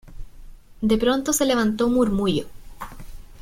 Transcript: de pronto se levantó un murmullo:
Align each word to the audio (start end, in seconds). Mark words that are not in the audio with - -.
de 0.81 0.97
pronto 0.97 1.31
se 1.31 1.45
levantó 1.45 1.85
un 1.85 1.93
murmullo: 1.93 2.47